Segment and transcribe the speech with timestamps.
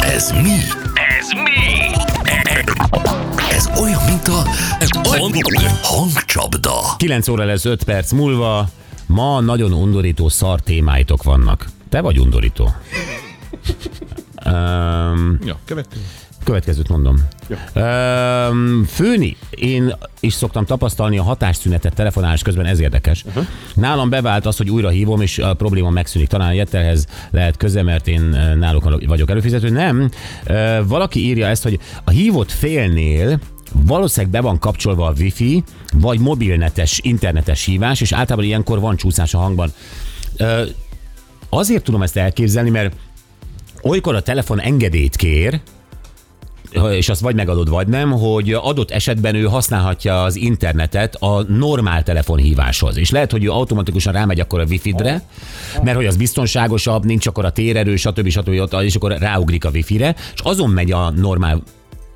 [0.00, 0.56] Ez mi?
[1.18, 1.94] Ez mi?
[3.50, 4.44] Ez olyan, mint a
[5.82, 6.94] hangcsapda.
[6.96, 8.68] 9 óra lesz 5 perc múlva.
[9.06, 11.66] Ma nagyon undorító szar témáitok vannak.
[11.88, 12.70] Te vagy undorító.
[14.46, 16.02] Um, Ja, következő.
[16.46, 17.16] Következőt mondom.
[17.74, 23.24] Um, főni, én is szoktam tapasztalni a hatásszünetet telefonálás közben, ez érdekes.
[23.24, 23.46] Uh-huh.
[23.74, 26.28] Nálam bevált az, hogy újra hívom, és a probléma megszűnik.
[26.28, 28.20] Talán a Jettelhez lehet köze, mert én
[28.58, 29.68] náluk vagyok előfizető.
[29.68, 30.10] Nem,
[30.46, 33.38] Ö, valaki írja ezt, hogy a hívott félnél
[33.72, 39.34] valószínűleg be van kapcsolva a wifi, vagy mobilnetes, internetes hívás, és általában ilyenkor van csúszás
[39.34, 39.72] a hangban.
[40.36, 40.62] Ö,
[41.48, 42.94] Azért tudom ezt elképzelni, mert
[43.82, 45.60] olykor a telefon engedélyt kér,
[46.92, 52.02] és azt vagy megadod, vagy nem, hogy adott esetben ő használhatja az internetet a normál
[52.02, 52.96] telefonhíváshoz.
[52.96, 55.22] És lehet, hogy ő automatikusan rámegy akkor a wifi-re,
[55.82, 58.28] mert hogy az biztonságosabb, nincs akkor a térerő, stb.
[58.28, 58.52] stb.
[58.60, 58.80] stb.
[58.80, 61.62] és akkor ráugrik a wifi-re, és azon megy a normál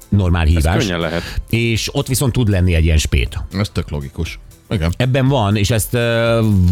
[0.09, 0.85] normál hívás.
[0.85, 1.23] könnyen lehet.
[1.51, 3.39] És ott viszont tud lenni egy ilyen spét.
[3.53, 4.39] Ez tök logikus.
[4.71, 4.93] Igen.
[4.97, 5.97] Ebben van, és ezt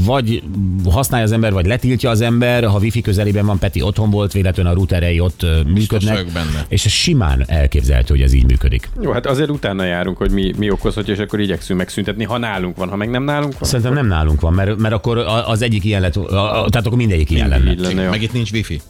[0.05, 0.43] vagy
[0.91, 4.73] használja az ember, vagy letiltja az ember, ha wifi közelében van, Peti otthon volt, véletlenül
[4.73, 6.27] a routerei ott működnek.
[6.33, 6.65] benne.
[6.69, 8.89] És ez simán elképzelhető, hogy ez így működik.
[9.03, 12.77] Jó, hát azért utána járunk, hogy mi, mi okozhatja, és akkor igyekszünk megszüntetni, ha nálunk
[12.77, 13.69] van, ha meg nem nálunk van.
[13.69, 16.99] Szerintem nem nálunk van, mert, mert akkor az egyik ilyen lett, a- a- tehát akkor
[16.99, 17.71] mindegyik ilyen lenne.
[17.71, 18.09] Így lenne.
[18.09, 18.81] Meg itt nincs wifi.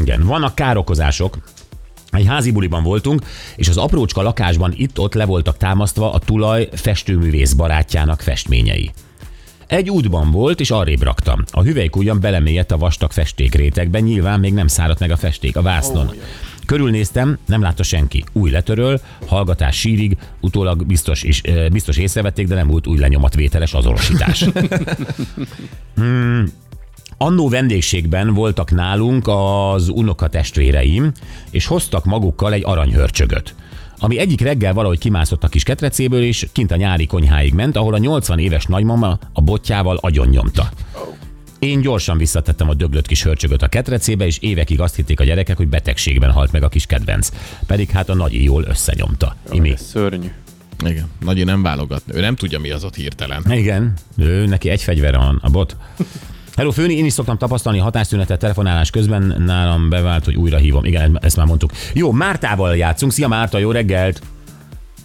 [0.00, 1.38] Igen, vannak károkozások.
[2.16, 3.22] Egy házi buliban voltunk,
[3.56, 8.90] és az aprócska lakásban itt-ott le voltak támasztva a tulaj festőművész barátjának festményei.
[9.66, 11.44] Egy útban volt, és arrébb raktam.
[11.50, 15.62] A hüvelyk ugyan belemélyedt a vastag festékrétegben, nyilván még nem száradt meg a festék a
[15.62, 16.12] vásznon.
[16.66, 18.24] Körülnéztem, nem látta senki.
[18.32, 24.44] Új letöröl, hallgatás sírig, utólag biztos, is, biztos észrevették, de nem volt új lenyomatvételes azonosítás.
[27.18, 31.12] Annó vendégségben voltak nálunk az unoka testvéreim,
[31.50, 33.54] és hoztak magukkal egy aranyhörcsögöt
[33.98, 37.94] ami egyik reggel valahogy kimászott a kis ketrecéből, és kint a nyári konyháig ment, ahol
[37.94, 40.70] a 80 éves nagymama a botjával agyon nyomta.
[41.58, 45.56] Én gyorsan visszatettem a döglött kis hörcsögöt a ketrecébe, és évekig azt hitték a gyerekek,
[45.56, 47.28] hogy betegségben halt meg a kis kedvenc.
[47.66, 49.36] Pedig hát a nagyi jól összenyomta.
[49.50, 49.72] Imi.
[49.72, 50.30] Ez szörnyű.
[50.84, 51.10] Igen.
[51.20, 52.02] Nagyi nem válogat.
[52.06, 53.52] Ő nem tudja, mi az ott hirtelen.
[53.52, 55.76] Igen, ő, neki egy fegyvere van, a bot.
[56.56, 60.84] Hello, Főni, én is szoktam tapasztalni hatásszünetet telefonálás közben, nálam bevált, hogy újra hívom.
[60.84, 61.70] Igen, ezt már mondtuk.
[61.92, 63.12] Jó, Mártával játszunk.
[63.12, 64.20] Szia Márta, jó reggelt!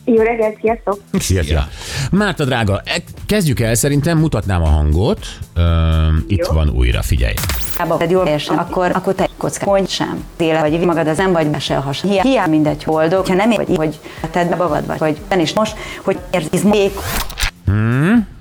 [0.06, 1.00] Jó reggelt, sziasztok!
[1.20, 1.68] Szia, szia.
[2.12, 5.26] Márta drága, e- kezdjük el, szerintem mutatnám a hangot.
[5.56, 6.54] Ö, itt Jó.
[6.54, 7.34] van újra, figyelj.
[7.78, 10.24] Hiába egy jól érsen, akkor, akkor te kocka, hogy sem.
[10.36, 12.02] Téle vagy magad az nem vagy mese a has.
[12.02, 14.00] Hiá, hiá mindegy boldog, ha nem vagy, hogy
[14.32, 16.92] tedd be magad vagy, vagy ben is most, hogy érzi még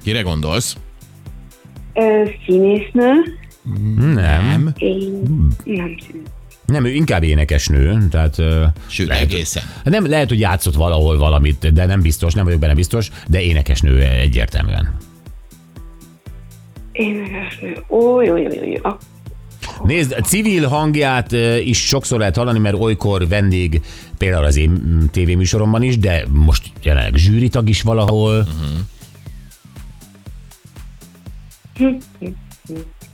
[0.05, 0.77] Kire gondolsz?
[1.95, 3.13] Ö, színésznő.
[4.15, 4.73] Nem.
[4.77, 6.23] Én nem színésznő.
[6.67, 8.37] Nem, ő inkább énekesnő, tehát
[8.87, 9.63] Sőt, lehet, egészen.
[9.85, 14.03] nem, lehet, hogy játszott valahol valamit, de nem biztos, nem vagyok benne biztos, de énekesnő
[14.03, 14.97] egyértelműen.
[16.93, 17.77] Énekesnő.
[17.89, 18.91] Ó, jó, jó, jó, jó.
[19.85, 21.33] Nézd, a civil hangját
[21.65, 23.81] is sokszor lehet hallani, mert olykor vendég,
[24.19, 28.47] például az én mm, tévéműsoromban is, de most jelenleg zsűritag is valahol.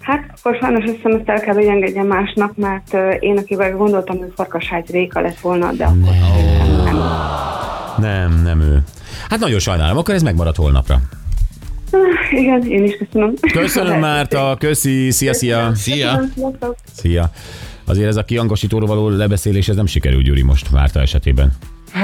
[0.00, 4.19] Hát akkor sajnos azt hiszem, ezt el kell, hogy engedjem másnak, mert én, akivel gondoltam,
[4.19, 6.15] hogy Farkashágy Réka lett volna, de akkor
[6.84, 6.97] nem.
[7.99, 8.82] Nem, nem ő.
[9.28, 11.00] Hát nagyon sajnálom, akkor ez megmarad holnapra.
[12.31, 13.34] Igen, én is köszönöm.
[13.53, 15.75] Köszönöm, Márta, köszi, szia, szia.
[15.75, 16.21] Szia!
[16.93, 17.31] Szia.
[17.84, 21.53] Azért ez a kiangosítóról való lebeszélés, ez nem sikerül, Gyuri, most Márta esetében.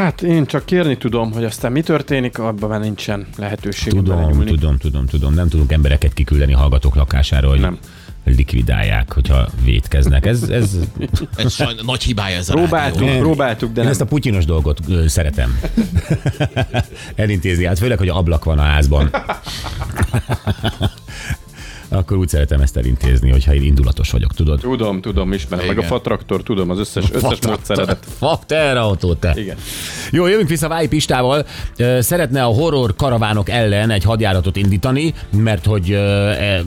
[0.03, 4.79] Hát én csak kérni tudom, hogy aztán mi történik, abban már nincsen lehetőség Tudom, tudom,
[4.79, 5.35] tudom, tudom.
[5.35, 7.79] Nem tudunk embereket kiküldeni hallgatók lakására, hogy Nem.
[8.25, 10.27] likvidálják, hogyha vétkeznek.
[10.27, 10.77] Ez, ez,
[11.37, 13.21] Ez sajn, nagy hibája ez a Próbáltuk, rádió.
[13.21, 13.93] próbáltuk, de én nem.
[13.93, 15.61] ezt a putyinos dolgot ö, szeretem.
[17.15, 19.11] Elintézni, hát főleg, hogy ablak van a házban.
[21.93, 24.61] Akkor úgy szeretem ezt elintézni, hogyha én indulatos vagyok, tudod?
[24.61, 25.67] Tudom, tudom, ismerem.
[25.67, 25.91] Meg a Igen.
[25.91, 28.07] fatraktor, tudom, az összes, összes módszeredet.
[28.19, 29.33] Fuck, te autó, te.
[29.37, 29.57] Igen.
[30.11, 31.47] Jó, jövünk vissza Váj Pistával.
[31.99, 36.59] Szeretne a horror karavánok ellen egy hadjáratot indítani, mert hogy e,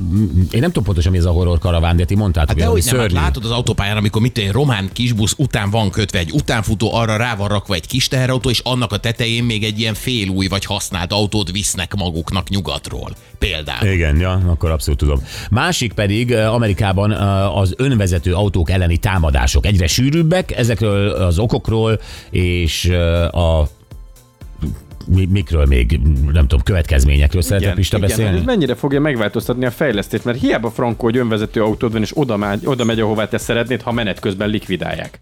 [0.51, 2.83] én nem tudom pontosan, mi ez a horror karaván, de ti mondtátok, Hát hogy dehogy
[2.83, 3.25] valami nem, hát szörnyű.
[3.25, 7.35] látod az autópályán, amikor mit egy román kisbusz után van kötve egy utánfutó, arra rá
[7.35, 11.11] van rakva egy kis teherautó, és annak a tetején még egy ilyen félúj vagy használt
[11.13, 13.15] autót visznek maguknak nyugatról.
[13.39, 13.87] Például.
[13.91, 15.14] Igen, ja, akkor abszolút tudom.
[15.49, 17.11] Másik pedig Amerikában
[17.55, 22.89] az önvezető autók elleni támadások egyre sűrűbbek, ezekről az okokról és
[23.31, 23.69] a
[25.07, 25.99] mi, mikről még,
[26.31, 28.37] nem tudom, következményekről szeretne Pista igen, beszélni?
[28.37, 32.37] ez mennyire fogja megváltoztatni a fejlesztést, mert hiába frankó, hogy önvezető autód van, és oda,
[32.37, 35.19] mágy, oda megy, ahová te szeretnéd, ha menet közben likvidálják.